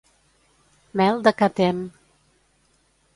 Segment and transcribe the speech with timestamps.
[1.01, 1.83] Mel de ca Tem.